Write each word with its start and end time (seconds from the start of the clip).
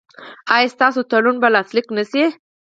ایا 0.55 0.71
ستاسو 0.75 1.01
تړون 1.11 1.35
به 1.41 1.47
لاسلیک 1.55 1.87
نه 1.97 2.03
شي؟ 2.11 2.23